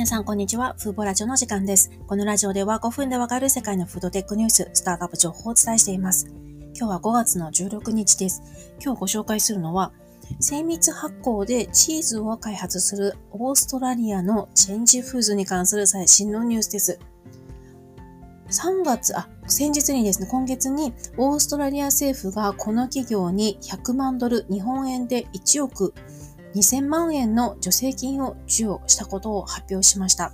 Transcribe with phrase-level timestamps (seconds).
[0.00, 0.76] 皆さん、こんにちは。
[0.78, 1.90] フーボラジオの時間です。
[2.06, 6.26] このラジオでは5分でわかる世界のフードテックニュース、スタートアップ情報をお伝えしています。
[6.74, 8.42] 今日は5月の16日です。
[8.82, 9.92] 今日ご紹介するのは、
[10.40, 16.98] 精密発酵でチーズを開発するオーストラリアのチェンジフーズに関する最新のニュースです。
[18.48, 25.92] 3月、あ、先日にですね、今月にオーストラリア政府がこの企業に100万ドル、日本円で1億
[26.54, 30.32] 2000万円の助成金を授与したことを発表しました。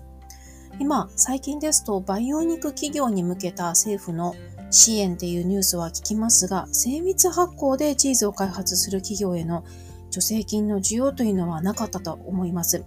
[0.78, 4.34] 今、最近ですと培養肉企業に向けた政府の
[4.70, 9.64] 支援っていうニュースは聞きますが、精密発酵でチーズを開発する企業への
[10.10, 12.84] 助成金の需要というのはなかったと思います。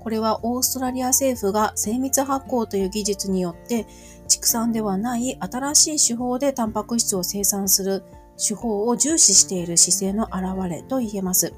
[0.00, 3.86] これはオーストラリア政府が精密発酵という技術によって
[4.26, 8.04] 畜産ではない新しい手法でタンパク質を生産する
[8.38, 11.52] 手法を重視している姿勢の表れと言えます。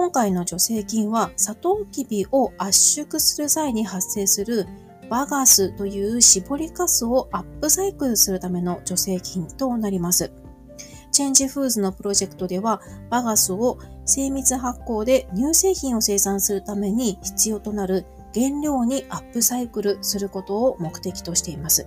[0.00, 2.72] 今回の助成金は、サトウキビを圧
[3.02, 4.66] 縮する際に発生する
[5.10, 10.32] バガスという絞りかすをアップサイクルするための助成金となります。
[11.12, 13.76] チェンジフーズのプロジェクトでは、バガスを
[14.06, 21.86] 精密発酵で乳製品を生産するために必要となる原料にアップサイクルすることを目的としています。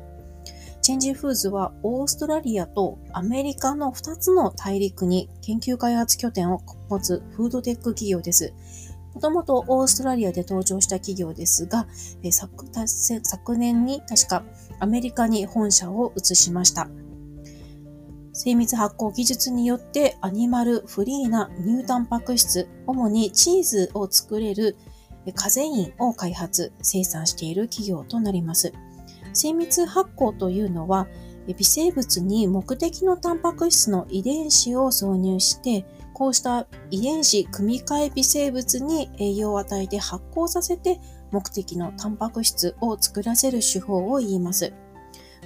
[0.83, 8.53] チェンジフーズはオーストラリアとアメリカの2つの大陸に研究開発拠点を持つフードテック企業です。
[9.13, 11.87] もともとオーストラリアで登場した企業ですが、
[12.29, 12.65] 昨
[13.23, 14.43] 昨年に確か
[14.81, 16.89] アメリカに本社を移しました。
[18.33, 24.75] 精密発酵技術によってアニマルフリーな乳タンパク質、主にチーズを作れる
[25.33, 28.73] カゼインを開発、生産している企業となります。
[29.33, 31.07] 精密発酵というのは、
[31.47, 44.73] 微生物に目的のタンパク質の遺伝子を挿入して、こうした遺伝子組み換え微生物に栄養を与えて発酵させて目的のタンパク質を作らせる手法を言います。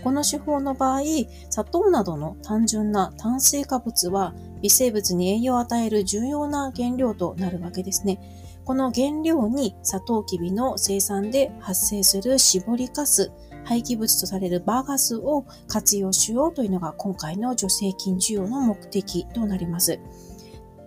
[0.03, 1.01] この手法の場合、
[1.49, 8.19] 砂糖などの単純な炭水化物は微生物に栄養を与える重要な原料となるわけですね。
[8.63, 13.31] この原料にサトウキビの生産で発生する絞りかす、
[13.67, 19.99] 廃棄物とされるバーガスを活用しようというのが今回の助成金需要の目的となります。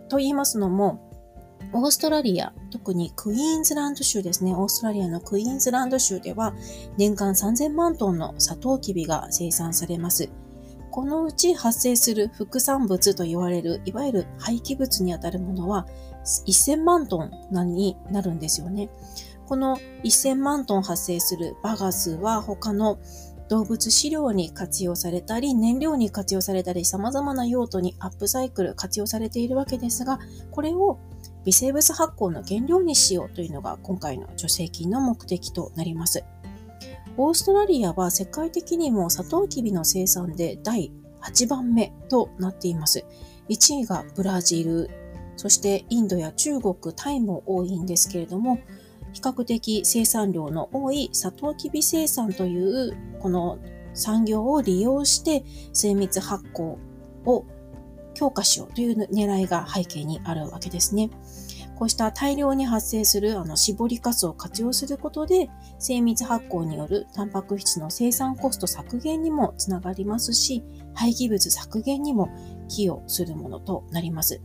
[0.09, 1.07] と言いますのも、
[1.75, 4.55] オーストラリア、特にクイーンズランド州ですね。
[4.55, 6.55] オーストラリアのクイーンズランド州では
[6.97, 10.31] 年間3000万トンのサトウキビが生産されます。
[10.91, 15.87] このうち発生する副産物と言われる、いわゆる廃棄物にあたるものは
[16.25, 18.89] 1000万トンになるんですよね。
[19.51, 23.01] この1000万トン発生するバガスは他の
[23.49, 30.21] 動物飼料に活用されたり、燃料に活用されたり、様々な用途にアップサイクル、活用されているわけですが、
[30.53, 31.01] これを
[31.45, 36.23] 微生物発酵の原料にしようというのが今回の助成金の目的となります。
[37.17, 43.05] オーストラリアは世界的にもサトウキビの生産で第8番目となっています。
[43.49, 44.89] 1位がブラジル、
[45.37, 48.61] そしてインドや中国、タイも多いんですけれども、
[49.13, 53.59] 比較的生産量の多いサトウキビ生産というこの
[53.95, 56.77] 産業を利用して精密発酵
[57.27, 57.45] を
[58.15, 61.11] 強化しようという狙いが背景にあるわけですね。
[61.81, 65.49] こうした大量に発生するあの絞りかすを活用することで
[65.79, 72.29] 精密発酵によるタンパク質の生産コスト削減にもつながりますし廃棄物削減にも
[72.69, 74.43] 寄与するものとなります。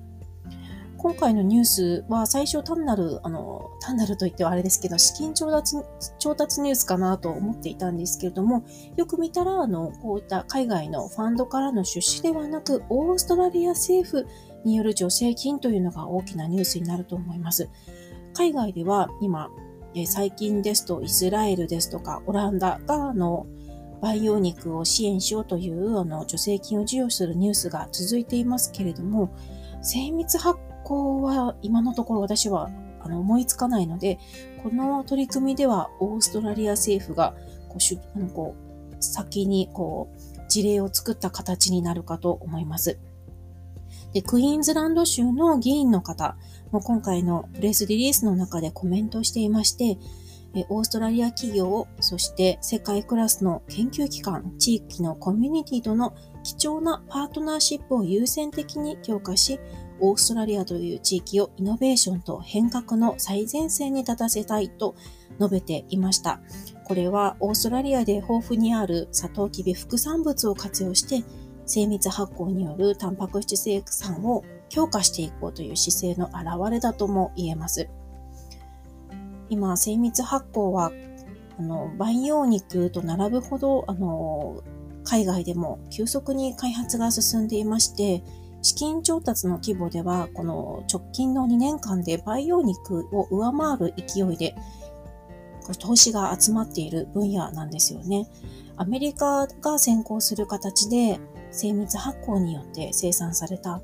[1.06, 5.76] 今回のニュースは最初単なる、あの、単なると言ってはあれですけど、資金調達、
[6.18, 8.64] 調達ニュースかなと思っていたんですけれども、
[8.96, 14.26] よく見たら、あの、こういった海外のファンドからの出資ではなく、オーストラリア政府
[14.64, 17.70] による助成金というのが大きなニュースになると思います。
[18.34, 19.52] 海外では今、
[20.08, 23.46] 最近ですとイスラエルですとかオランダがあの
[24.02, 29.30] 培養肉を支援しようというあの助成金を授与するニュースが続いていますけれども、
[29.82, 32.70] 精密発こは今のところ私は
[33.02, 34.20] あの思いつかないので、
[34.64, 37.36] この取り組みではオーストラリア政府が
[37.68, 43.00] こうしあのこう先にこう事例を作った形になるかと思います。
[44.14, 46.38] で、クイーンズランド州の議員の方
[46.72, 49.98] も今回のプレスリリースの中でコメントしていまして、
[50.70, 59.60] オーストラリア企業、そして世界クラスの研究機関、地域のコミュニティとの貴重なパートナーシップを優先的に強化し、
[60.00, 64.96] オーストラリアという地域をイノベーションと変革の最前線に立たせたいと
[65.40, 66.42] 述べていました。
[66.84, 71.24] これはオーストラリアで豊富にあるサトウキビ副産物を活用して
[71.66, 77.90] 精密発酵によるタンパク質生産を強化していこうという姿勢の表れだとも言えます。
[79.50, 80.92] 今、精密発酵は、
[81.58, 84.62] あの、培養肉と並ぶほど、あの、
[85.04, 88.24] 海外でも急速に開発が進んでいまして、
[88.66, 94.56] 資金調達の規模では、この直近の2年間で培養肉を上回る勢いで、
[95.78, 98.28] 投資が集まっている分野なんですよね。
[98.76, 101.20] アメリカが先行する形で
[101.52, 103.82] 精密発酵によって生産された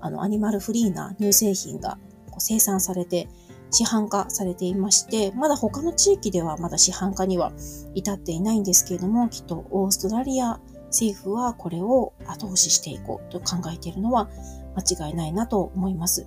[0.00, 1.96] あのアニマルフリーな乳製品が
[2.38, 3.28] 生産されて
[3.70, 7.52] 市販化されていまして、まだ他の地域ではまだ市販化には
[7.94, 14.28] 至っていないんですけれども、きっとオーストラリア政府はこれを後押ししていこうと考えているのは
[14.76, 16.26] 間違いないなと思います。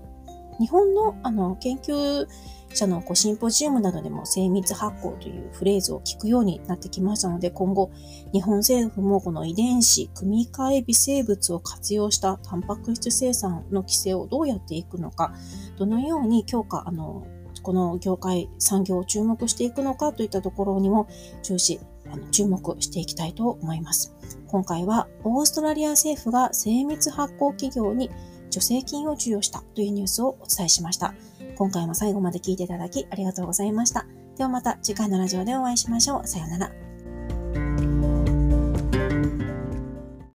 [0.60, 2.28] 日本のあの研究
[2.74, 7.92] 者のこうシンポジウムなどでも精密発酵というフレーズを聞くようになってきましたので、今後、
[8.32, 15.34] 日本政府もこの遺伝子、組み換え微生物を活用したタンパク質生産の規制をどうやっていくのか、
[15.78, 17.26] どのように強化、あの、
[17.64, 21.08] この業界、産業を注目していくのかといったところにも
[21.42, 21.80] 注視、
[22.12, 24.16] あの注目していきたいと思います。
[24.48, 28.10] 今回はオーストラリア政府が精密発行企業に
[28.50, 31.14] 助成金を授与したというニュースをお伝えしました。
[31.56, 34.06] 今回も最後まで聞いていただきありがとうございました。
[34.38, 36.28] ではまた次回のラジオでお会いしましょう。
[36.28, 36.89] さようなら。